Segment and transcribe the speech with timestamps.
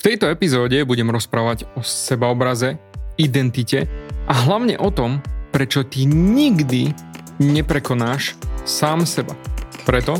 [0.00, 2.80] V tejto epizóde budem rozprávať o sebaobraze,
[3.20, 3.84] identite
[4.24, 5.20] a hlavne o tom,
[5.52, 6.88] prečo ty nikdy
[7.36, 8.32] neprekonáš
[8.64, 9.36] sám seba.
[9.84, 10.16] Preto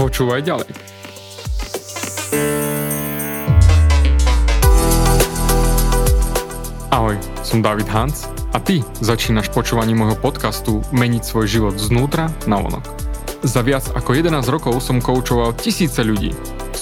[0.00, 0.72] počúvaj ďalej.
[6.88, 8.24] Ahoj, som David Hans
[8.56, 12.88] a ty začínaš počúvanie môjho podcastu Meniť svoj život znútra na vonok.
[13.44, 16.32] Za viac ako 11 rokov som koučoval tisíce ľudí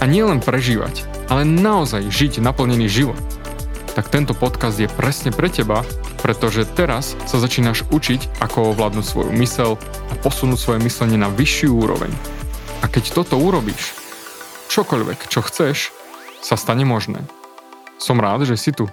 [0.00, 3.18] a nielen prežívať, ale naozaj žiť naplnený život,
[3.96, 5.80] tak tento podcast je presne pre teba,
[6.20, 9.80] pretože teraz sa začínaš učiť, ako ovládnuť svoju mysel
[10.12, 12.12] a posunúť svoje myslenie na vyššiu úroveň.
[12.84, 13.96] A keď toto urobíš,
[14.68, 15.96] čokoľvek, čo chceš,
[16.44, 17.24] sa stane možné.
[17.96, 18.84] Som rád, že si tu.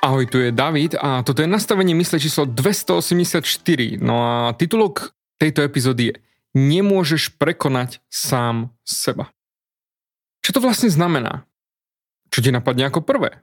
[0.00, 4.00] Ahoj, tu je David a toto je nastavenie mysle číslo 284.
[4.00, 6.14] No a titulok tejto epizódy je
[6.52, 9.32] Nemôžeš prekonať sám seba.
[10.42, 11.46] Čo to vlastne znamená?
[12.34, 13.42] Čo ti napadne ako prvé?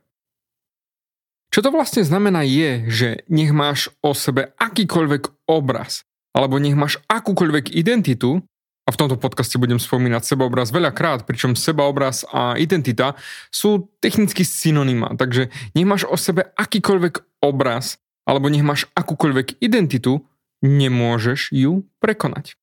[1.50, 6.06] Čo to vlastne znamená je, že nech máš o sebe akýkoľvek obraz,
[6.36, 8.46] alebo nech máš akúkoľvek identitu,
[8.86, 13.14] a v tomto podcaste budem spomínať sebaobraz veľakrát, pričom sebaobraz a identita
[13.54, 20.26] sú technicky synonyma, takže nech máš o sebe akýkoľvek obraz, alebo nech máš akúkoľvek identitu,
[20.66, 22.58] nemôžeš ju prekonať.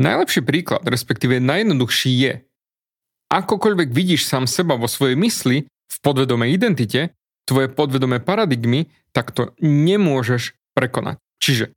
[0.00, 2.32] Najlepší príklad, respektíve najjednoduchší je,
[3.34, 9.52] akokoľvek vidíš sám seba vo svojej mysli, v podvedomej identite, tvoje podvedomé paradigmy, tak to
[9.60, 11.20] nemôžeš prekonať.
[11.42, 11.74] Čiže,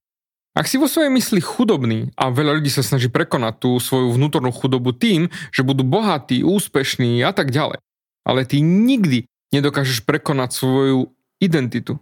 [0.58, 4.50] ak si vo svojej mysli chudobný a veľa ľudí sa snaží prekonať tú svoju vnútornú
[4.50, 7.78] chudobu tým, že budú bohatí, úspešní a tak ďalej,
[8.26, 12.02] ale ty nikdy nedokážeš prekonať svoju identitu.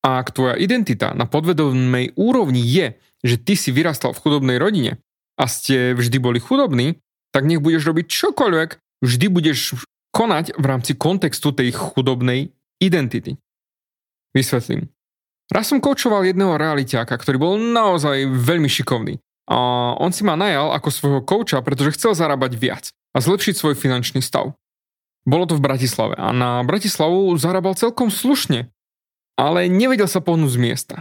[0.00, 2.96] A ak tvoja identita na podvedomej úrovni je,
[3.26, 5.02] že ty si vyrastal v chudobnej rodine
[5.36, 7.02] a ste vždy boli chudobní,
[7.38, 9.78] tak nech budeš robiť čokoľvek, vždy budeš
[10.10, 12.50] konať v rámci kontextu tej chudobnej
[12.82, 13.38] identity.
[14.34, 14.90] Vysvetlím.
[15.46, 19.22] Raz som koučoval jedného realiťáka, ktorý bol naozaj veľmi šikovný.
[19.46, 19.56] A
[20.02, 22.84] on si ma najal ako svojho kouča, pretože chcel zarábať viac
[23.14, 24.58] a zlepšiť svoj finančný stav.
[25.22, 28.74] Bolo to v Bratislave a na Bratislavu zarábal celkom slušne,
[29.38, 30.96] ale nevedel sa pohnúť z miesta.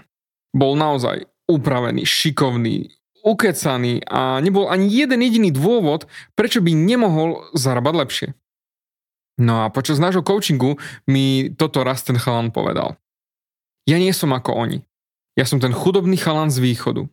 [0.54, 2.94] Bol naozaj upravený, šikovný,
[3.24, 6.06] ukecaný a nebol ani jeden jediný dôvod,
[6.38, 8.28] prečo by nemohol zarábať lepšie.
[9.38, 12.98] No a počas nášho coachingu mi toto raz ten chalan povedal.
[13.86, 14.80] Ja nie som ako oni.
[15.38, 17.06] Ja som ten chudobný chalan z východu.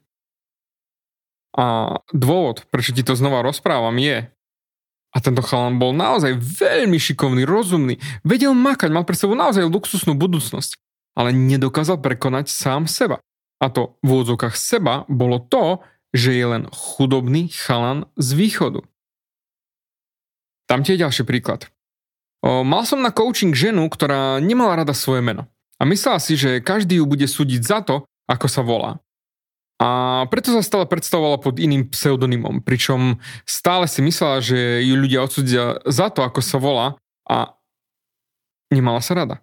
[1.55, 4.27] A dôvod, prečo ti to znova rozprávam je,
[5.15, 10.19] a tento chalan bol naozaj veľmi šikovný, rozumný, vedel makať, mal pre sebou naozaj luxusnú
[10.19, 10.75] budúcnosť,
[11.15, 13.23] ale nedokázal prekonať sám seba.
[13.63, 15.79] A to v úvodzovkách seba bolo to,
[16.15, 18.87] že je len chudobný chalan z východu.
[20.71, 21.69] Tam tie ďalší príklad.
[22.41, 25.51] O, mal som na coaching ženu, ktorá nemala rada svoje meno.
[25.77, 29.03] A myslela si, že každý ju bude súdiť za to, ako sa volá.
[29.83, 35.27] A preto sa stále predstavovala pod iným pseudonymom, pričom stále si myslela, že ju ľudia
[35.27, 36.87] odsudia za to, ako sa volá
[37.27, 37.59] a
[38.71, 39.43] nemala sa rada.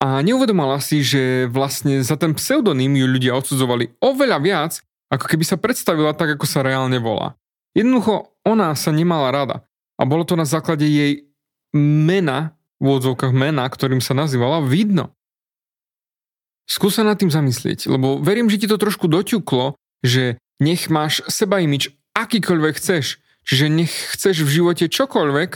[0.00, 4.72] A neuvedomala si, že vlastne za ten pseudonym ju ľudia odsudzovali oveľa viac,
[5.14, 7.38] ako keby sa predstavila tak, ako sa reálne volá.
[7.78, 9.56] Jednoducho, ona sa nemala rada.
[9.94, 11.30] A bolo to na základe jej
[11.74, 15.14] mena, v úvodzovkách mena, ktorým sa nazývala, vidno.
[16.66, 21.62] Skúsa nad tým zamyslieť, lebo verím, že ti to trošku doťuklo, že nech máš seba
[21.62, 23.22] imič akýkoľvek chceš.
[23.44, 25.50] Čiže nech chceš v živote čokoľvek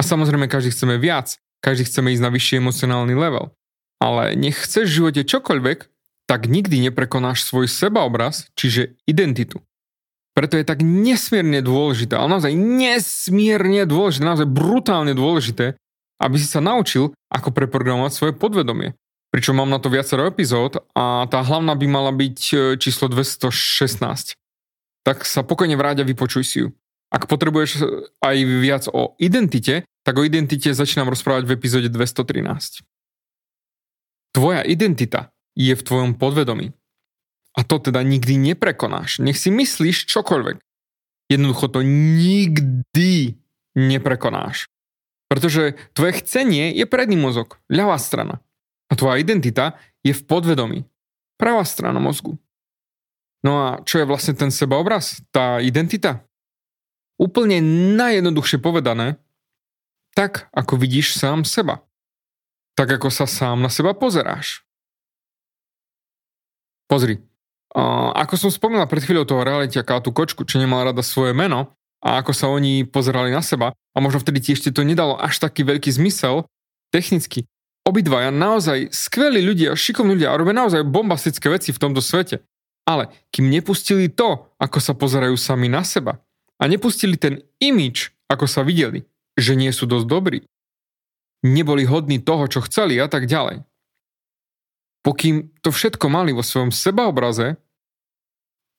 [0.00, 3.52] a samozrejme každý chceme viac, každý chceme ísť na vyšší emocionálny level.
[4.00, 5.78] Ale nech chceš v živote čokoľvek,
[6.24, 9.60] tak nikdy neprekonáš svoj sebaobraz, čiže identitu.
[10.34, 15.78] Preto je tak nesmierne dôležité, ale naozaj nesmierne dôležité, naozaj brutálne dôležité,
[16.18, 18.98] aby si sa naučil, ako preprogramovať svoje podvedomie.
[19.30, 24.38] Pričom mám na to viacero epizód a tá hlavná by mala byť e, číslo 216.
[25.02, 26.68] Tak sa pokojne vráť a vypočuj si ju.
[27.10, 27.80] Ak potrebuješ e,
[28.22, 32.86] aj viac o identite, tak o identite začínam rozprávať v epizóde 213.
[34.34, 36.74] Tvoja identita je v tvojom podvedomí.
[37.54, 39.22] A to teda nikdy neprekonáš.
[39.22, 40.58] Nech si myslíš čokoľvek.
[41.30, 43.38] Jednoducho to nikdy
[43.78, 44.66] neprekonáš.
[45.30, 48.42] Pretože tvoje chcenie je predný mozog, ľavá strana.
[48.90, 50.84] A tvoja identita je v podvedomí,
[51.40, 52.36] pravá strana mozgu.
[53.44, 56.24] No a čo je vlastne ten sebaobraz, tá identita?
[57.20, 57.62] Úplne
[57.94, 59.16] najjednoduchšie povedané,
[60.14, 61.82] tak ako vidíš sám seba.
[62.74, 64.66] Tak ako sa sám na seba pozeráš.
[66.90, 67.18] Pozri,
[68.14, 71.74] ako som spomínal pred chvíľou toho realitiaka a tú kočku, čo nemala rada svoje meno,
[72.04, 75.64] a ako sa oni pozerali na seba a možno vtedy tiež to nedalo až taký
[75.64, 76.44] veľký zmysel
[76.92, 77.48] technicky.
[77.88, 82.44] Obidvaja naozaj skvelí ľudia, šikovní ľudia a robia naozaj bombastické veci v tomto svete.
[82.84, 86.20] Ale kým nepustili to, ako sa pozerajú sami na seba
[86.60, 89.08] a nepustili ten imič, ako sa videli,
[89.40, 90.44] že nie sú dosť dobrí,
[91.40, 93.64] neboli hodní toho, čo chceli a tak ďalej.
[95.04, 97.60] Pokým to všetko mali vo svojom sebaobraze,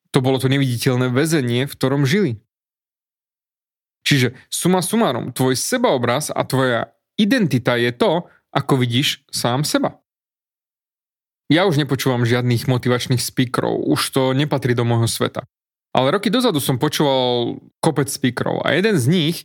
[0.09, 2.41] to bolo to neviditeľné väzenie, v ktorom žili.
[4.05, 10.01] Čiže suma sumárom, tvoj sebaobraz a tvoja identita je to, ako vidíš sám seba.
[11.45, 15.45] Ja už nepočúvam žiadnych motivačných speakerov, už to nepatrí do môjho sveta.
[15.93, 19.35] Ale roky dozadu som počúval kopec speakerov a jeden z nich,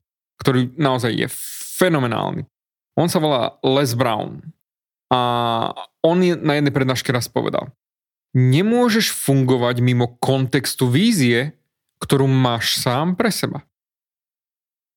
[0.41, 1.29] ktorý naozaj je
[1.77, 2.49] fenomenálny,
[2.97, 4.41] on sa volá Les Brown.
[5.11, 5.21] A
[6.07, 7.75] on je na jednej prednáške raz povedal,
[8.33, 11.59] nemôžeš fungovať mimo kontextu vízie,
[11.99, 13.67] ktorú máš sám pre seba.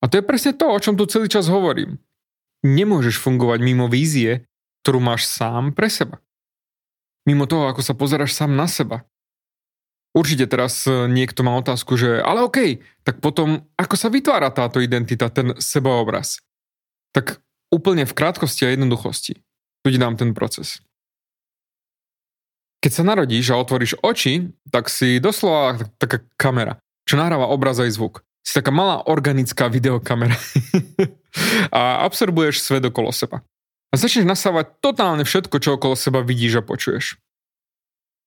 [0.04, 1.98] A to je presne to, o čom tu celý čas hovorím.
[2.64, 4.46] Nemôžeš fungovať mimo vízie,
[4.84, 6.20] ktorú máš sám pre seba.
[7.24, 9.08] Mimo toho, ako sa pozeráš sám na seba.
[10.14, 14.78] Určite teraz e, niekto má otázku, že ale okay, tak potom ako sa vytvára táto
[14.78, 16.44] identita, ten sebaobraz?
[17.16, 17.42] Tak
[17.74, 19.42] úplne v krátkosti a jednoduchosti.
[19.84, 20.80] Tu dám ten proces.
[22.84, 27.96] Keď sa narodíš a otvoríš oči, tak si doslova taká kamera, čo nahráva obraz aj
[27.96, 30.36] zvuk si taká malá organická videokamera
[31.72, 33.40] a absorbuješ svet okolo seba.
[33.90, 37.16] A začneš nasávať totálne všetko, čo okolo seba vidíš a počuješ.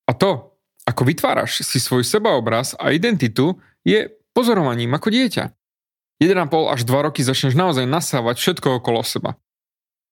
[0.09, 0.57] A to,
[0.89, 5.45] ako vytváraš si svoj sebaobraz a identitu, je pozorovaním ako dieťa.
[6.17, 9.37] 1,5 až 2 roky začneš naozaj nasávať všetko okolo seba.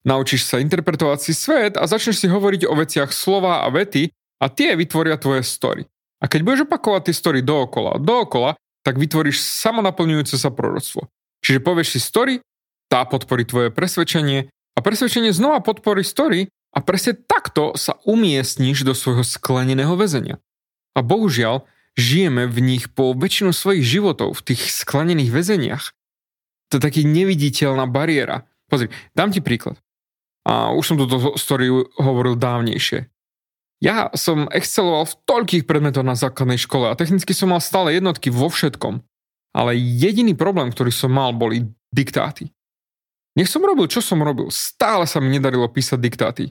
[0.04, 4.52] Naučíš sa interpretovať si svet a začneš si hovoriť o veciach slova a vety a
[4.52, 5.88] tie vytvoria tvoje story.
[6.20, 11.08] A keď budeš opakovať tie story dookola, dookola, tak vytvoríš samonaplňujúce sa proroctvo.
[11.40, 12.44] Čiže povieš si story,
[12.92, 18.92] tá podporí tvoje presvedčenie a presvedčenie znova podporí story a presne takto sa umiestníš do
[18.92, 20.36] svojho skleneného väzenia.
[20.92, 21.64] A bohužiaľ,
[21.94, 25.94] žijeme v nich po väčšinu svojich životov v tých sklenených väzeniach.
[26.70, 28.44] To je taký neviditeľná bariéra.
[28.66, 29.78] Pozri, dám ti príklad.
[30.44, 33.08] A už som túto story hovoril dávnejšie.
[33.80, 38.32] Ja som exceloval v toľkých predmetoch na základnej škole a technicky som mal stále jednotky
[38.32, 39.00] vo všetkom.
[39.56, 42.50] Ale jediný problém, ktorý som mal, boli diktáty.
[43.34, 46.44] Nech som robil, čo som robil, stále sa mi nedarilo písať diktáty.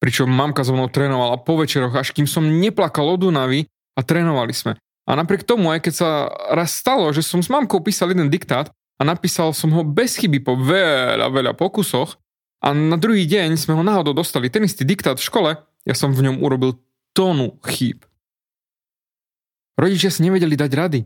[0.00, 4.56] Pričom mamka so mnou trénovala po večeroch, až kým som neplakal od Dunavy a trénovali
[4.56, 4.72] sme.
[5.04, 6.08] A napriek tomu, aj keď sa
[6.56, 10.40] raz stalo, že som s mamkou písal jeden diktát a napísal som ho bez chyby
[10.40, 12.16] po veľa, veľa pokusoch
[12.60, 15.50] a na druhý deň sme ho náhodou dostali ten istý diktát v škole,
[15.88, 16.76] ja som v ňom urobil
[17.16, 18.04] tónu chýb.
[19.80, 21.00] Rodičia si nevedeli dať rady.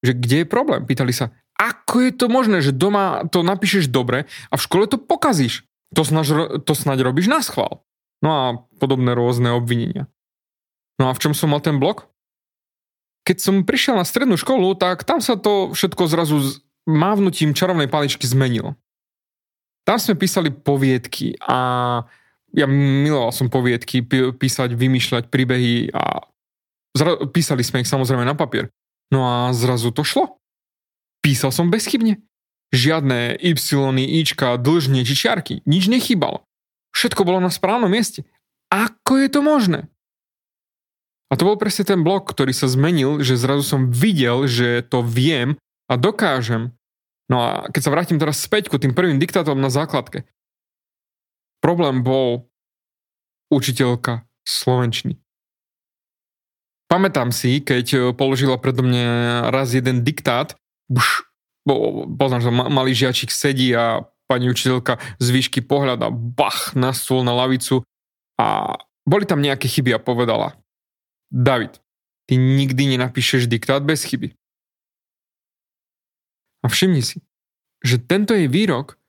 [0.00, 0.86] Že kde je problém?
[0.86, 4.96] Pýtali sa, ako je to možné, že doma to napíšeš dobre a v škole to
[4.96, 5.66] pokazíš?
[5.92, 7.82] To, snaž, to snaď robíš na schvál.
[8.22, 8.44] No a
[8.78, 10.06] podobné rôzne obvinenia.
[11.02, 12.06] No a v čom som mal ten blok?
[13.26, 16.48] Keď som prišiel na strednú školu, tak tam sa to všetko zrazu s
[16.88, 18.78] mávnutím čarovnej paličky zmenilo.
[19.90, 21.58] Tam sme písali poviedky a
[22.54, 24.06] ja miloval som poviedky,
[24.38, 26.30] písať, vymýšľať príbehy a
[26.94, 28.70] zra- písali sme ich samozrejme na papier.
[29.10, 30.38] No a zrazu to šlo.
[31.26, 32.22] Písal som bezchybne.
[32.70, 33.50] Žiadne y,
[34.22, 35.66] ička, dlžne či čiarky.
[35.66, 36.46] Nič nechýbalo.
[36.94, 38.22] Všetko bolo na správnom mieste.
[38.70, 39.90] Ako je to možné?
[41.30, 45.02] A to bol presne ten blok, ktorý sa zmenil, že zrazu som videl, že to
[45.02, 45.58] viem
[45.90, 46.70] a dokážem.
[47.30, 50.26] No a keď sa vrátim teraz späť ku tým prvým diktátom na základke,
[51.60, 52.48] Problém bol
[53.52, 55.20] učiteľka slovenčiny.
[56.88, 60.56] Pamätám si, keď e, položila predo mne raz jeden diktát,
[60.90, 61.28] bš,
[61.62, 67.22] bo, poznám, že malý žiačik sedí a pani učiteľka z výšky pohľada bach na stôl,
[67.22, 67.84] na lavicu
[68.40, 68.74] a
[69.06, 70.58] boli tam nejaké chyby a povedala
[71.30, 71.78] David,
[72.26, 74.34] ty nikdy nenapíšeš diktát bez chyby.
[76.60, 77.24] A všimni si,
[77.80, 79.00] že tento jej výrok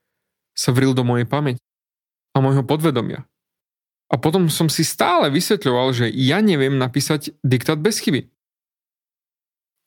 [0.56, 1.64] sa vril do mojej pamäti
[2.32, 3.28] a môjho podvedomia.
[4.12, 8.28] A potom som si stále vysvetľoval, že ja neviem napísať diktát bez chyby.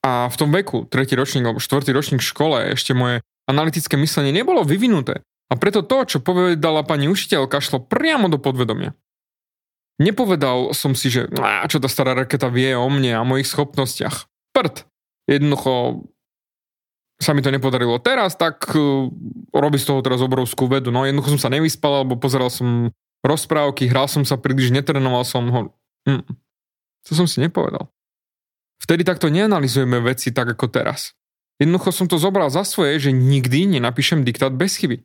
[0.05, 4.33] A v tom veku, tretí ročník alebo štvrtý ročník v škole, ešte moje analytické myslenie
[4.33, 5.25] nebolo vyvinuté.
[5.53, 8.97] A preto to, čo povedala pani učiteľka, šlo priamo do podvedomia.
[10.01, 11.31] Nepovedal som si, že
[11.71, 14.27] čo tá stará raketa vie o mne a mojich schopnostiach.
[14.57, 14.89] Prd.
[15.29, 16.05] Jednoducho
[17.25, 19.09] sa mi to nepodarilo teraz, tak uh,
[19.57, 20.93] robí z toho teraz obrovskú vedu.
[20.93, 22.93] No jednoducho som sa nevyspal, alebo pozeral som
[23.25, 25.61] rozprávky, hral som sa príliš, netrenoval som ho.
[26.05, 26.29] Hm.
[27.09, 27.89] To som si nepovedal.
[28.85, 31.17] Vtedy takto neanalizujeme veci tak ako teraz.
[31.57, 35.01] Jednoducho som to zobral za svoje, že nikdy nenapíšem diktát bez chyby.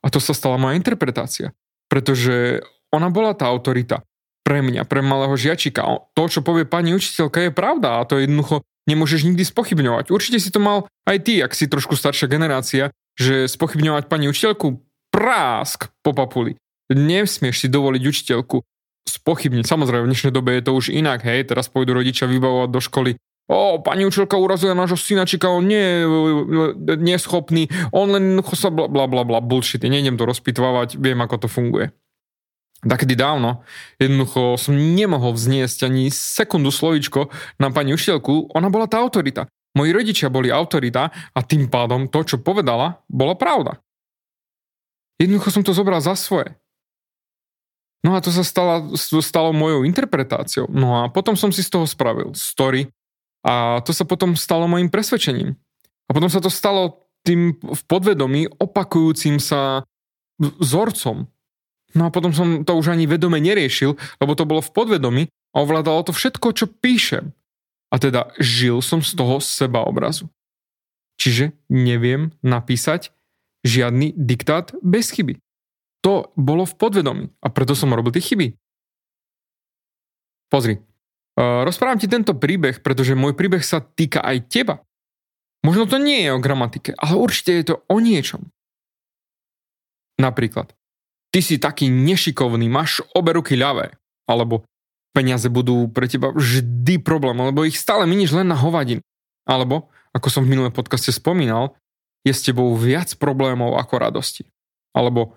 [0.00, 1.52] A to sa stala moja interpretácia.
[1.92, 4.06] Pretože ona bola tá autorita.
[4.40, 5.84] Pre mňa, pre malého žiačika.
[6.16, 10.14] To, čo povie pani učiteľka, je pravda a to jednoducho nemôžeš nikdy spochybňovať.
[10.14, 14.80] Určite si to mal aj ty, ak si trošku staršia generácia, že spochybňovať pani učiteľku
[15.10, 16.56] prásk po papuli.
[16.90, 18.62] Nesmieš si dovoliť učiteľku
[19.08, 19.64] spochybniť.
[19.66, 23.10] Samozrejme, v dnešnej dobe je to už inak, hej, teraz pôjdu rodičia vybavovať do školy
[23.50, 26.06] o, pani učiteľka urazuje nášho synačika, on nie,
[26.86, 31.48] je schopný, on len sa bla bla, bla bullshit, nejdem to rozpitvávať, viem ako to
[31.50, 31.90] funguje.
[32.80, 33.60] Takedy dávno
[34.00, 37.28] jednoducho som nemohol vzniesť ani sekundu slovičko
[37.60, 39.44] na pani učiteľku, ona bola tá autorita.
[39.76, 43.78] Moji rodičia boli autorita a tým pádom to, čo povedala, bola pravda.
[45.20, 46.56] Jednoducho som to zobral za svoje.
[48.00, 50.64] No a to sa stalo, stalo mojou interpretáciou.
[50.72, 52.88] No a potom som si z toho spravil story,
[53.40, 55.56] a to sa potom stalo mojim presvedčením.
[56.08, 59.84] A potom sa to stalo tým v podvedomí opakujúcim sa
[60.40, 61.28] vzorcom.
[61.94, 65.22] No a potom som to už ani vedome neriešil, lebo to bolo v podvedomí
[65.54, 67.34] a ovládalo to všetko, čo píšem.
[67.90, 70.30] A teda žil som z toho seba obrazu.
[71.18, 73.10] Čiže neviem napísať
[73.66, 75.36] žiadny diktát bez chyby.
[76.06, 78.56] To bolo v podvedomí a preto som robil tie chyby.
[80.48, 80.80] Pozri,
[81.40, 84.84] Rozprávam ti tento príbeh, pretože môj príbeh sa týka aj teba.
[85.64, 88.48] Možno to nie je o gramatike, ale určite je to o niečom.
[90.20, 90.76] Napríklad,
[91.30, 93.94] ty si taký nešikovný, máš obe ruky ľavé,
[94.26, 94.66] alebo
[95.10, 99.02] peniaze budú pre teba vždy problém, lebo ich stále miníš len na hovadin.
[99.46, 101.74] Alebo, ako som v minulém podcaste spomínal,
[102.22, 104.46] je s tebou viac problémov ako radosti.
[104.94, 105.34] Alebo,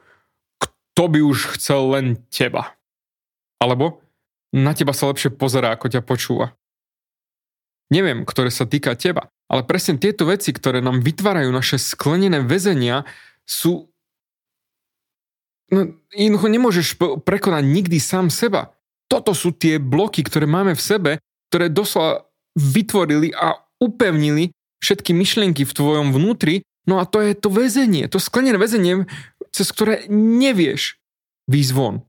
[0.62, 2.78] kto by už chcel len teba.
[3.58, 4.04] Alebo,
[4.54, 6.54] na teba sa lepšie pozerá, ako ťa počúva.
[7.90, 13.06] Neviem, ktoré sa týka teba, ale presne tieto veci, ktoré nám vytvárajú naše sklenené väzenia,
[13.46, 13.93] sú...
[15.74, 16.88] No, jednoducho nemôžeš
[17.26, 18.78] prekonať nikdy sám seba.
[19.10, 21.12] Toto sú tie bloky, ktoré máme v sebe,
[21.50, 24.54] ktoré doslova vytvorili a upevnili
[24.86, 29.10] všetky myšlienky v tvojom vnútri, no a to je to väzenie, to sklenené väzenie,
[29.50, 31.02] cez ktoré nevieš
[31.50, 32.06] výjsť.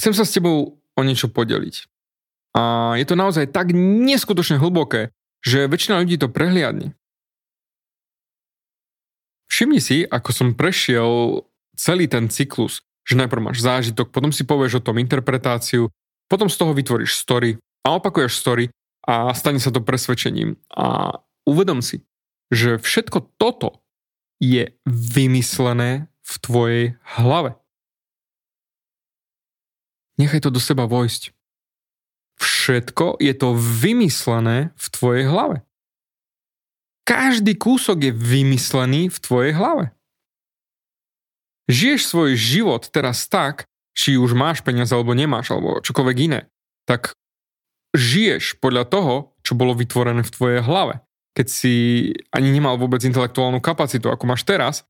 [0.00, 1.86] Chcem sa s tebou o niečo podeliť.
[2.56, 5.12] A je to naozaj tak neskutočne hlboké,
[5.44, 6.96] že väčšina ľudí to prehliadne.
[9.52, 11.44] Všimni si, ako som prešiel
[11.76, 15.92] celý ten cyklus, že najprv máš zážitok, potom si povieš o tom interpretáciu,
[16.24, 18.72] potom z toho vytvoríš story a opakuješ story
[19.04, 20.56] a stane sa to presvedčením.
[20.72, 22.00] A uvedom si,
[22.48, 23.84] že všetko toto
[24.40, 26.84] je vymyslené v tvojej
[27.20, 27.60] hlave.
[30.16, 31.36] Nechaj to do seba vojsť.
[32.40, 35.60] Všetko je to vymyslené v tvojej hlave.
[37.02, 39.90] Každý kúsok je vymyslený v tvojej hlave.
[41.66, 46.40] Žiješ svoj život teraz tak, či už máš peniaze alebo nemáš, alebo čokoľvek iné,
[46.86, 47.14] tak
[47.92, 51.02] žiješ podľa toho, čo bolo vytvorené v tvojej hlave.
[51.32, 51.74] Keď si
[52.30, 54.86] ani nemal vôbec intelektuálnu kapacitu, ako máš teraz,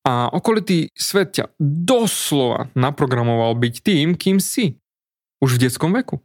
[0.00, 4.80] a okolitý svet ťa doslova naprogramoval byť tým, kým si.
[5.44, 6.24] Už v detskom veku.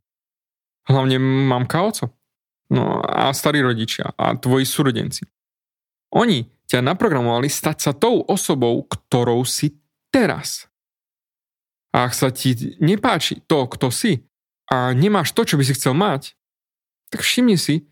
[0.87, 2.14] Hlavne mamka oco.
[2.74, 5.25] No a starí rodičia a tvoji súrodenci.
[6.15, 9.77] Oni ťa naprogramovali stať sa tou osobou, ktorou si
[10.10, 10.65] teraz.
[11.93, 14.25] A ak sa ti nepáči to, kto si
[14.74, 16.34] a nemáš to, čo by si chcel mať,
[17.13, 17.86] tak všimni si,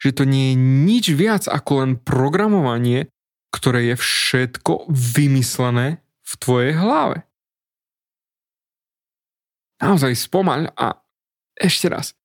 [0.00, 3.12] že to nie je nič viac ako len programovanie
[3.54, 7.22] ktoré je všetko vymyslené v tvojej hlave.
[9.78, 10.98] Naozaj spomaľ a
[11.54, 12.18] ešte raz.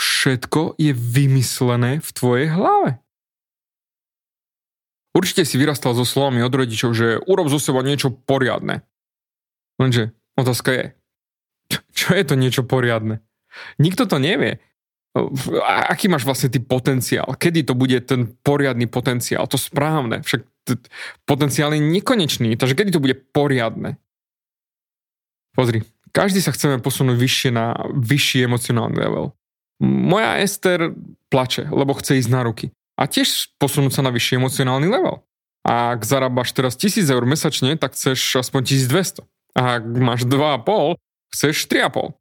[0.00, 3.04] Všetko je vymyslené v tvojej hlave.
[5.12, 8.80] Určite si vyrastal so slovami od rodičov, že urob zo seba niečo poriadne.
[9.76, 10.84] Lenže otázka je,
[11.98, 13.20] čo je to niečo poriadne?
[13.76, 14.62] Nikto to nevie
[15.90, 17.34] aký máš vlastne ty potenciál?
[17.34, 19.50] Kedy to bude ten poriadny potenciál?
[19.50, 20.22] To správne.
[20.22, 20.46] Však
[21.26, 23.98] potenciál je nekonečný, takže kedy to bude poriadne?
[25.58, 25.82] Pozri,
[26.14, 29.34] každý sa chceme posunúť vyššie na vyšší emocionálny level.
[29.80, 30.92] Moja Ester
[31.32, 32.68] plače, lebo chce ísť na ruky.
[33.00, 35.24] A tiež posunúť sa na vyšší emocionálny level.
[35.64, 39.24] A ak zarábaš teraz 1000 eur mesačne, tak chceš aspoň 1200.
[39.56, 41.00] A ak máš 2,5,
[41.32, 42.12] chceš 3,5.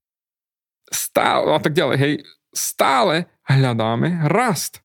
[0.89, 1.97] Stále a tak ďalej.
[1.99, 2.13] Hej,
[2.55, 4.79] stále hľadáme rast.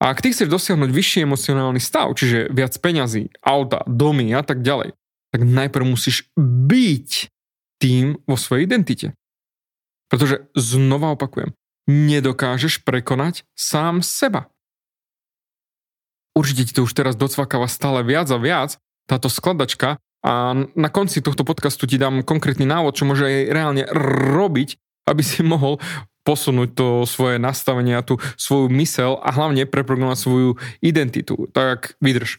[0.00, 4.64] A ak ty chceš dosiahnuť vyšší emocionálny stav, čiže viac peňazí, auta, domy a tak
[4.64, 4.96] ďalej,
[5.28, 7.28] tak najprv musíš byť
[7.80, 9.12] tým vo svojej identite.
[10.08, 11.52] Pretože znova opakujem,
[11.88, 14.50] nedokážeš prekonať sám seba.
[16.36, 18.78] Určite ti to už teraz docvakáva stále viac a viac,
[19.10, 20.32] táto skladačka a
[20.76, 23.84] na konci tohto podcastu ti dám konkrétny návod, čo môže aj reálne
[24.32, 24.76] robiť,
[25.08, 25.80] aby si mohol
[26.22, 30.50] posunúť to svoje nastavenie a tú svoju mysel a hlavne preprogramovať svoju
[30.84, 31.48] identitu.
[31.50, 32.38] Tak vydrž.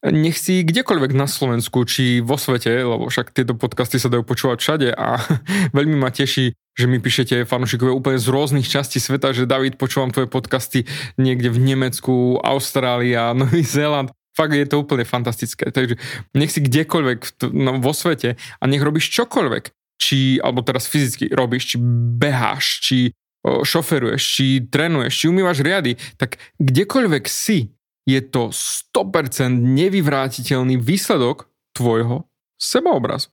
[0.00, 4.58] Nech si kdekoľvek na Slovensku či vo svete, lebo však tieto podcasty sa dajú počúvať
[4.64, 5.20] všade a
[5.76, 10.08] veľmi ma teší, že mi píšete fanúšikovia úplne z rôznych častí sveta, že David, počúvam
[10.08, 10.88] tvoje podcasty
[11.20, 14.08] niekde v Nemecku, Austrália, Nový Zéland.
[14.32, 15.68] Fakt je to úplne fantastické.
[15.68, 16.00] Takže
[16.32, 19.64] nech si kdekoľvek no, vo svete a nech robíš čokoľvek,
[20.00, 21.76] či, alebo teraz fyzicky robíš, či
[22.16, 22.98] beháš, či
[23.44, 27.72] šoferuješ, či trénuješ, či umývaš riady, tak kdekoľvek si,
[28.08, 33.32] je to 100% nevyvrátiteľný výsledok tvojho sebaobrazu.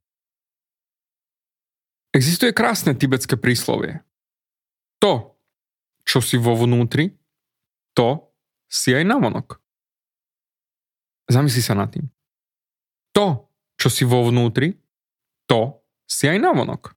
[2.15, 4.01] Existuje krásne tibetské príslovie.
[5.03, 5.37] To,
[6.07, 7.13] čo si vo vnútri,
[7.93, 8.31] to
[8.65, 9.59] si aj navonok.
[11.27, 12.07] Zamysli sa nad tým.
[13.13, 14.79] To, čo si vo vnútri,
[15.45, 16.95] to si aj navonok.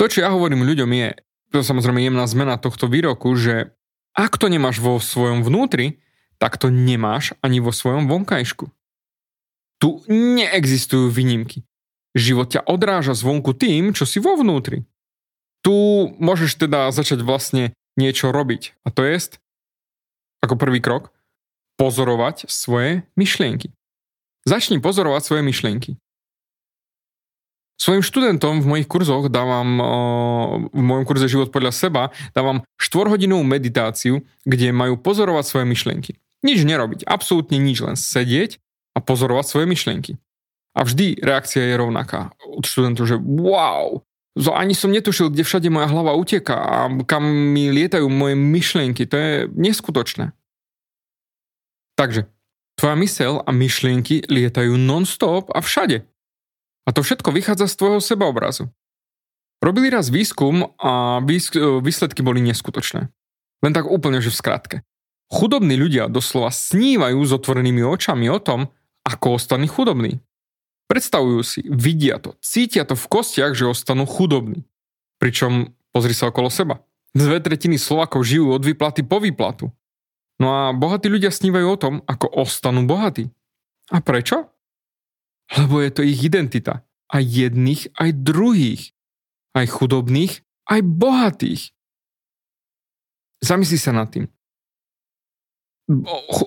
[0.00, 1.08] To, čo ja hovorím ľuďom je,
[1.52, 3.76] to samozrejme jemná zmena tohto výroku, že
[4.12, 6.00] ak to nemáš vo svojom vnútri,
[6.36, 8.68] tak to nemáš ani vo svojom vonkajšku.
[9.78, 11.62] Tu neexistujú výnimky.
[12.12, 14.84] Život ťa odráža zvonku tým, čo si vo vnútri.
[15.62, 15.74] Tu
[16.18, 18.74] môžeš teda začať vlastne niečo robiť.
[18.82, 19.38] A to je,
[20.42, 21.14] ako prvý krok,
[21.78, 23.70] pozorovať svoje myšlienky.
[24.42, 26.01] Začni pozorovať svoje myšlienky.
[27.80, 29.80] Svojim študentom v mojich kurzoch dávam,
[30.70, 36.12] v mojom kurze Život podľa seba, dávam 4-hodinovú meditáciu, kde majú pozorovať svoje myšlienky.
[36.46, 38.62] Nič nerobiť, absolútne nič, len sedieť
[38.94, 40.12] a pozorovať svoje myšlienky.
[40.72, 44.00] A vždy reakcia je rovnaká od študentov, že wow,
[44.56, 49.04] ani som netušil, kde všade moja hlava uteká a kam mi lietajú moje myšlienky.
[49.10, 50.32] To je neskutočné.
[51.98, 52.24] Takže,
[52.80, 56.08] tvoja mysel a myšlienky lietajú non-stop a všade.
[56.82, 58.66] A to všetko vychádza z tvojho sebaobrazu.
[59.62, 61.22] Robili raz výskum a
[61.82, 63.06] výsledky boli neskutočné.
[63.62, 64.76] Len tak úplne, že v skratke.
[65.30, 68.68] Chudobní ľudia doslova snívajú s otvorenými očami o tom,
[69.06, 70.20] ako ostane chudobní.
[70.90, 74.68] Predstavujú si, vidia to, cítia to v kostiach, že ostanú chudobní.
[75.16, 76.84] Pričom pozri sa okolo seba.
[77.16, 79.72] Dve tretiny Slovakov žijú od výplaty po výplatu.
[80.36, 83.32] No a bohatí ľudia snívajú o tom, ako ostanú bohatí.
[83.88, 84.51] A prečo?
[85.58, 86.84] Lebo je to ich identita.
[87.12, 88.96] Aj jedných, aj druhých.
[89.52, 91.62] Aj chudobných, aj bohatých.
[93.44, 94.30] Zamysli sa nad tým.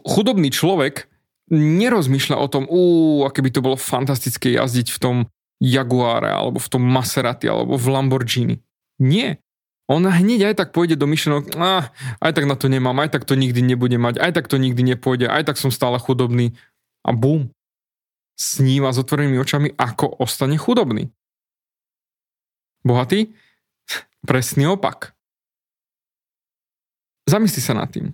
[0.10, 1.06] Chudobný človek
[1.54, 2.82] nerozmýšľa o tom, ú,
[3.28, 5.16] aké by to bolo fantastické jazdiť v tom
[5.62, 8.58] Jaguare, alebo v tom Maserati, alebo v Lamborghini.
[8.98, 9.38] Nie.
[9.86, 13.24] On hneď aj tak pôjde do myšlenok, ah, aj tak na to nemám, aj tak
[13.30, 16.58] to nikdy nebude mať, aj tak to nikdy nepôjde, aj tak som stále chudobný.
[17.06, 17.54] A bum.
[18.36, 21.08] Sníva s otvorenými očami, ako ostane chudobný.
[22.84, 23.32] Bohatý?
[24.30, 25.16] Presný opak.
[27.26, 28.14] Zamysli sa nad tým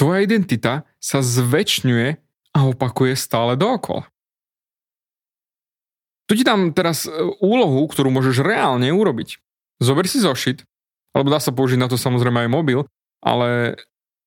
[0.00, 2.08] tvoja identita sa zväčšňuje
[2.56, 4.08] a opakuje stále dookola.
[6.24, 7.12] Tu ti dám teraz e,
[7.44, 9.36] úlohu, ktorú môžeš reálne urobiť.
[9.76, 10.64] Zober si zošit,
[11.12, 12.80] alebo dá sa použiť na to samozrejme aj mobil,
[13.20, 13.76] ale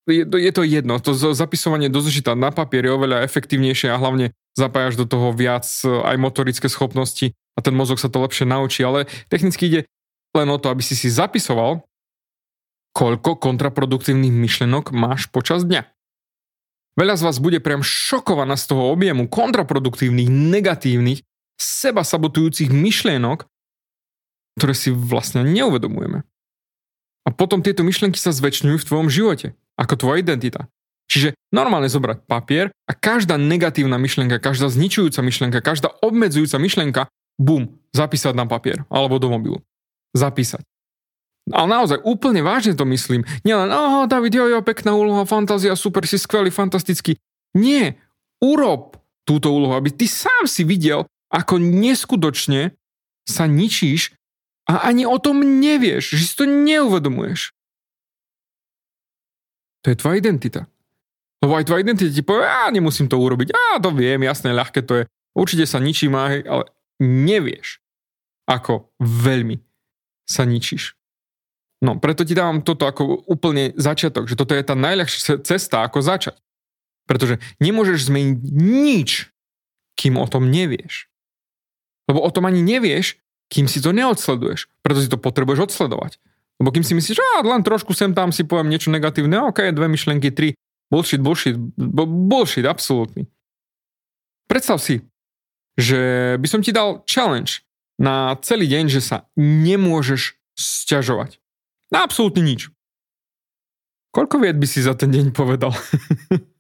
[0.07, 0.99] je je to jedno.
[0.99, 5.65] To zapisovanie do zošita na papier je oveľa efektívnejšie a hlavne zapájaš do toho viac
[5.83, 9.81] e, aj motorické schopnosti a ten mozog sa to lepšie naučí, ale technicky ide
[10.33, 11.85] len o to, aby si si zapisoval
[12.93, 15.89] koľko kontraproduktívnych myšlenok máš počas dňa.
[16.93, 21.25] Veľa z vás bude priam šokovaná z toho objemu kontraproduktívnych, negatívnych,
[21.57, 23.49] seba sabotujúcich myšlienok,
[24.61, 26.21] ktoré si vlastne neuvedomujeme.
[27.25, 30.69] A potom tieto myšlienky sa zväčšňujú v tvojom živote, ako tvoja identita.
[31.11, 37.01] Čiže normálne zobrať papier a každá negatívna myšlienka, každá zničujúca myšlienka, každá obmedzujúca myšlienka,
[37.37, 39.59] bum, zapísať na papier alebo do mobilu.
[40.17, 40.63] Zapísať.
[41.51, 43.27] Ale naozaj úplne vážne to myslím.
[43.43, 47.19] Nielen, aha, David, jo, jo, pekná úloha, fantázia, super, si skvelý, fantastický.
[47.51, 47.99] Nie,
[48.39, 48.95] urob
[49.27, 52.71] túto úlohu, aby ty sám si videl, ako neskutočne
[53.27, 54.15] sa ničíš
[54.71, 57.51] a ani o tom nevieš, že si to neuvedomuješ.
[59.83, 60.65] To je tvoja identita.
[61.43, 64.79] Lebo aj tvoja identita ti povie, a nemusím to urobiť, a to viem, jasné, ľahké
[64.87, 65.03] to je,
[65.35, 66.71] určite sa ničím, ale
[67.03, 67.83] nevieš,
[68.47, 69.59] ako veľmi
[70.23, 70.95] sa ničíš.
[71.83, 75.99] No, preto ti dávam toto ako úplne začiatok, že toto je tá najľahšia cesta, ako
[75.99, 76.39] začať.
[77.03, 79.27] Pretože nemôžeš zmeniť nič,
[79.99, 81.11] kým o tom nevieš.
[82.07, 83.19] Lebo o tom ani nevieš,
[83.51, 84.71] kým si to neodsleduješ.
[84.79, 86.23] Preto si to potrebuješ odsledovať.
[86.61, 89.89] Lebo kým si myslíš, že len trošku sem tam si poviem niečo negatívne, ok, dve
[89.89, 90.53] myšlenky, tri,
[90.93, 93.25] bullshit, bullshit, bullshit, absolútny.
[94.45, 95.01] Predstav si,
[95.73, 97.65] že by som ti dal challenge
[97.97, 101.41] na celý deň, že sa nemôžeš sťažovať.
[101.89, 102.69] Na absolútne nič.
[104.13, 105.73] Koľko vied by si za ten deň povedal?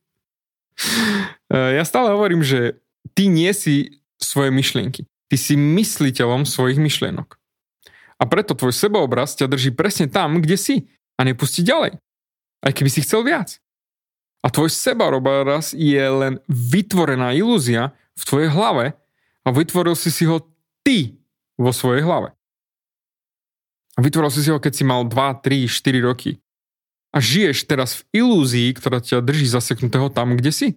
[1.53, 2.81] Eh, ja stále hovorím, že
[3.13, 5.05] ty nie si svoje myšlienky.
[5.29, 7.37] Ty si mysliteľom svojich myšlienok.
[8.23, 10.75] A preto tvoj sebaobraz ťa drží presne tam, kde si
[11.19, 11.99] a nepustí ďalej.
[12.63, 13.59] Aj keby si chcel viac.
[14.39, 18.95] A tvoj sebaobraz je len vytvorená ilúzia v tvojej hlave
[19.43, 20.39] a vytvoril si si ho
[20.87, 21.19] ty
[21.59, 22.31] vo svojej hlave.
[23.93, 26.39] A vytvoril si si ho, keď si mal 2, 3, 4 roky.
[27.11, 30.67] A žiješ teraz v ilúzii, ktorá ťa drží zaseknutého tam, kde si.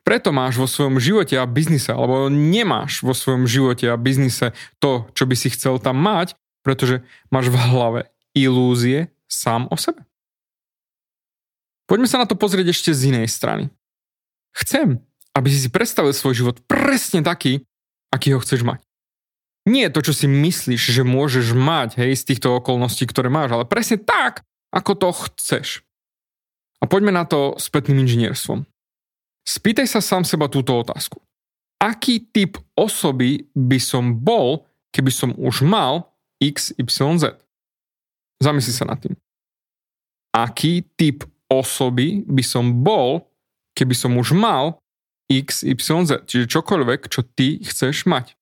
[0.00, 5.06] Preto máš vo svojom živote a biznise, alebo nemáš vo svojom živote a biznise to,
[5.12, 6.34] čo by si chcel tam mať,
[6.64, 8.00] pretože máš v hlave
[8.32, 10.02] ilúzie sám o sebe.
[11.84, 13.68] Poďme sa na to pozrieť ešte z inej strany.
[14.56, 15.02] Chcem,
[15.34, 17.66] aby si si predstavil svoj život presne taký,
[18.10, 18.80] aký ho chceš mať
[19.68, 23.68] nie to, čo si myslíš, že môžeš mať hej, z týchto okolností, ktoré máš, ale
[23.68, 25.68] presne tak, ako to chceš.
[26.80, 28.64] A poďme na to spätným inžinierstvom.
[29.50, 31.18] Spýtaj sa sám seba túto otázku.
[31.82, 34.62] Aký typ osoby by som bol,
[34.94, 36.86] keby som už mal X, Y,
[37.18, 37.34] Z?
[38.38, 39.18] Zamysli sa nad tým.
[40.30, 43.26] Aký typ osoby by som bol,
[43.74, 44.78] keby som už mal
[45.26, 45.74] X, Y,
[46.06, 46.30] Z?
[46.30, 48.38] Čiže čokoľvek, čo ty chceš mať.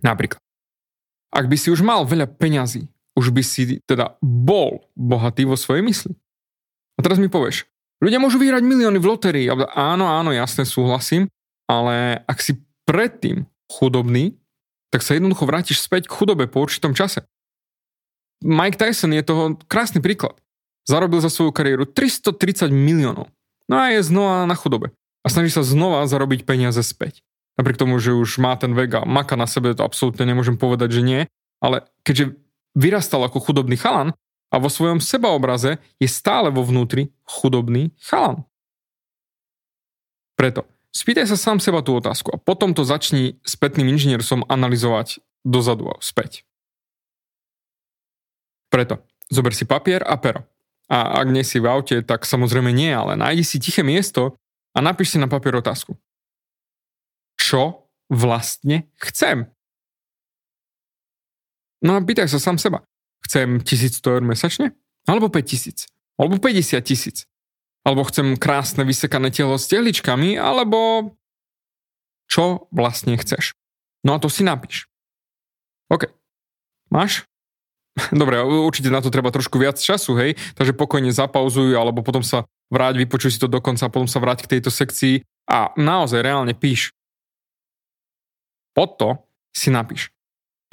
[0.00, 0.40] Napríklad.
[1.36, 5.84] Ak by si už mal veľa peňazí, už by si teda bol bohatý vo svojej
[5.84, 6.16] mysli.
[6.96, 7.68] A teraz mi povieš,
[8.00, 9.46] ľudia môžu vyhrať milióny v lotérii.
[9.74, 11.28] Áno, áno, jasne, súhlasím,
[11.68, 14.38] ale ak si predtým chudobný,
[14.94, 17.26] tak sa jednoducho vrátiš späť k chudobe po určitom čase.
[18.44, 20.36] Mike Tyson je toho krásny príklad.
[20.86, 23.26] Zarobil za svoju kariéru 330 miliónov.
[23.66, 24.94] No a je znova na chudobe.
[25.26, 27.26] A snaží sa znova zarobiť peniaze späť.
[27.58, 31.00] Napriek tomu, že už má ten vek a maka na sebe, to absolútne nemôžem povedať,
[31.00, 31.20] že nie.
[31.58, 32.38] Ale keďže
[32.76, 34.14] vyrastal ako chudobný chalan
[34.50, 38.46] a vo svojom sebaobraze je stále vo vnútri chudobný chalan.
[40.38, 45.90] Preto spýtaj sa sám seba tú otázku a potom to začni spätným inžiniersom analyzovať dozadu
[45.92, 46.46] a späť.
[48.70, 50.44] Preto zober si papier a pero.
[50.86, 54.38] A ak nie si v aute, tak samozrejme nie, ale nájdi si tiché miesto
[54.70, 55.98] a napíš si na papier otázku
[57.46, 59.46] čo vlastne chcem.
[61.86, 62.82] No a pýtaj sa sám seba.
[63.24, 64.76] Chcem 1100 eur mesačne?
[65.06, 65.88] Alebo 5000?
[66.18, 67.28] Alebo 50 tisíc?
[67.86, 70.34] Alebo chcem krásne vysekané telo s tehličkami?
[70.36, 71.12] Alebo
[72.26, 73.54] čo vlastne chceš?
[74.02, 74.90] No a to si napíš.
[75.88, 76.10] OK.
[76.90, 77.26] Máš?
[78.12, 80.34] Dobre, určite na to treba trošku viac času, hej?
[80.58, 84.58] Takže pokojne zapauzuj, alebo potom sa vráť, vypočuj si to dokonca, potom sa vráť k
[84.58, 86.90] tejto sekcii a naozaj reálne píš,
[88.74, 89.08] pod to
[89.54, 90.12] si napíš,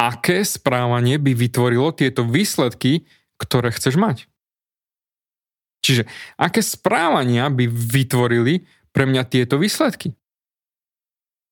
[0.09, 3.07] aké správanie by vytvorilo tieto výsledky,
[3.39, 4.27] ktoré chceš mať.
[5.83, 6.07] Čiže
[6.39, 10.15] aké správania by vytvorili pre mňa tieto výsledky?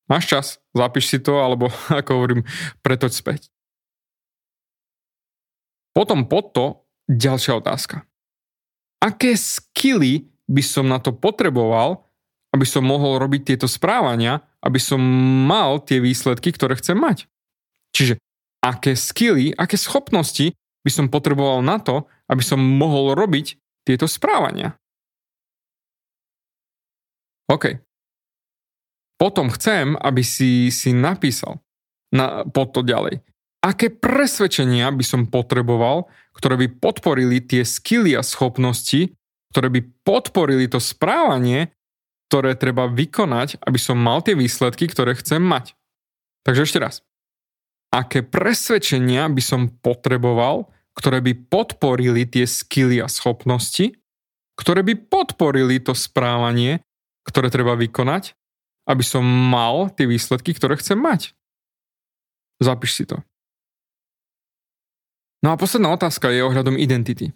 [0.08, 2.42] Máš čas, zapíš si to, alebo ako hovorím,
[2.84, 3.42] pretoď späť.
[5.92, 6.66] Potom pod to
[7.12, 8.08] ďalšia otázka.
[9.04, 12.08] Aké skily by som na to potreboval,
[12.52, 15.00] aby som mohol robiť tieto správania, aby som
[15.48, 17.28] mal tie výsledky, ktoré chcem mať.
[17.92, 18.20] Čiže
[18.62, 24.78] aké skily, aké schopnosti by som potreboval na to, aby som mohol robiť tieto správania.
[27.50, 27.82] OK.
[29.20, 31.62] Potom chcem, aby si si napísal
[32.14, 33.22] na, pod to ďalej.
[33.62, 39.14] Aké presvedčenia by som potreboval, ktoré by podporili tie skily a schopnosti,
[39.54, 41.70] ktoré by podporili to správanie,
[42.32, 45.78] ktoré treba vykonať, aby som mal tie výsledky, ktoré chcem mať.
[46.42, 47.06] Takže ešte raz.
[47.92, 53.96] Aké presvedčenia by som potreboval, ktoré by podporili tie skily a schopnosti,
[54.56, 56.80] ktoré by podporili to správanie,
[57.28, 58.36] ktoré treba vykonať,
[58.88, 61.36] aby som mal tie výsledky, ktoré chcem mať.
[62.62, 63.20] Zapíš si to.
[65.42, 67.34] No a posledná otázka je ohľadom identity.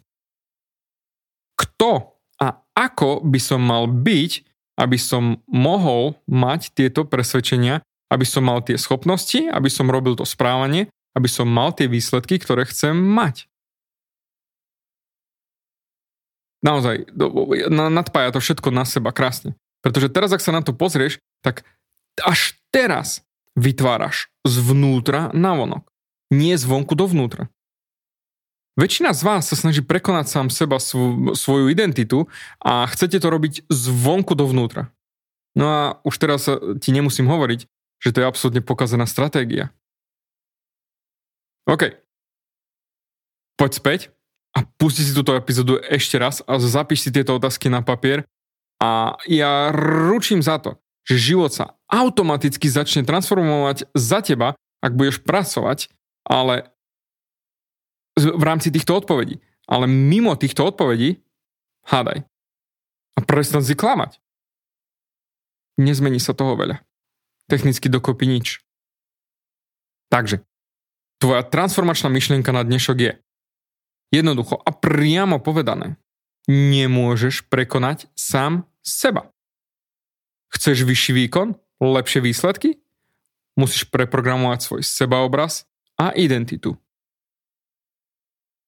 [1.58, 4.32] Kto a ako by som mal byť,
[4.78, 10.28] aby som mohol mať tieto presvedčenia, aby som mal tie schopnosti, aby som robil to
[10.28, 13.48] správanie, aby som mal tie výsledky, ktoré chcem mať.
[16.66, 17.14] Naozaj,
[17.70, 19.54] nadpája to všetko na seba krásne.
[19.86, 21.62] Pretože teraz, ak sa na to pozrieš, tak
[22.26, 23.22] až teraz
[23.54, 25.86] vytváraš zvnútra na vonok.
[26.34, 27.54] Nie zvonku dovnútra.
[28.76, 30.82] Väčšina z vás sa snaží prekonať sám seba
[31.32, 32.28] svoju identitu
[32.60, 34.92] a chcete to robiť zvonku dovnútra.
[35.56, 36.50] No a už teraz
[36.84, 37.72] ti nemusím hovoriť,
[38.06, 39.74] že to je absolútne pokazená stratégia.
[41.66, 41.98] OK.
[43.58, 44.02] Poď späť
[44.54, 48.22] a pusti si túto epizódu ešte raz a zapíš si tieto otázky na papier
[48.78, 50.78] a ja ručím za to,
[51.10, 54.54] že život sa automaticky začne transformovať za teba,
[54.86, 55.90] ak budeš pracovať,
[56.30, 56.70] ale
[58.16, 59.42] v rámci týchto odpovedí.
[59.66, 61.26] Ale mimo týchto odpovedí,
[61.90, 62.22] hádaj.
[63.18, 64.22] A prestan si klamať.
[65.82, 66.86] Nezmení sa toho veľa.
[67.46, 68.48] Technicky dokopy nič.
[70.10, 70.42] Takže,
[71.22, 73.12] tvoja transformačná myšlienka na dnešok je
[74.14, 75.98] jednoducho a priamo povedané,
[76.50, 79.30] nemôžeš prekonať sám seba.
[80.54, 82.82] Chceš vyšší výkon, lepšie výsledky?
[83.58, 85.66] Musíš preprogramovať svoj sebaobraz
[85.98, 86.78] a identitu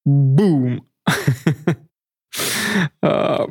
[0.08, 0.80] boom.
[3.04, 3.46] uh,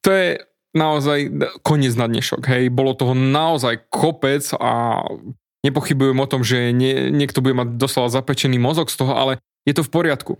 [0.00, 0.38] to je
[0.72, 1.28] naozaj
[1.64, 2.42] koniec na dnešok.
[2.48, 5.04] Hej, bolo toho naozaj kopec a
[5.62, 9.32] nepochybujem o tom, že nie, niekto bude mať doslova zapečený mozog z toho, ale
[9.68, 10.32] je to v poriadku.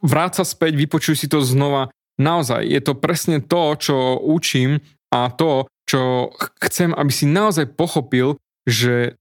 [0.00, 1.90] Vráť sa späť, vypočuj si to znova.
[2.20, 6.30] Naozaj, je to presne to, čo učím a to, čo
[6.62, 9.18] chcem, aby si naozaj pochopil, že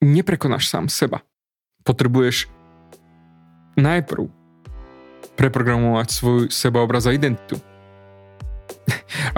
[0.00, 1.20] neprekonáš sám seba.
[1.84, 2.48] Potrebuješ
[3.76, 4.30] najprv
[5.36, 7.62] preprogramovať svoj sebaobraz a identitu.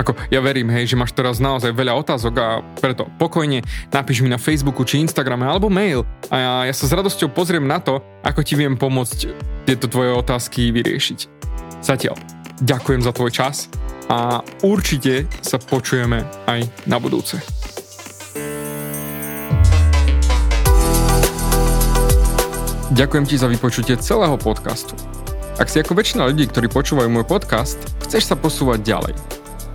[0.00, 3.60] Ako, ja verím, hej, že máš teraz naozaj veľa otázok a preto pokojne
[3.90, 7.66] napíš mi na Facebooku či Instagrame alebo mail a ja, ja sa s radosťou pozriem
[7.66, 9.18] na to, ako ti viem pomôcť
[9.66, 11.18] tieto tvoje otázky vyriešiť.
[11.84, 12.16] Zatiaľ,
[12.62, 13.56] ďakujem za tvoj čas
[14.10, 17.38] a určite sa počujeme aj na budúce.
[22.90, 24.98] Ďakujem ti za vypočutie celého podcastu.
[25.62, 29.39] Ak si ako väčšina ľudí, ktorí počúvajú môj podcast, chceš sa posúvať ďalej.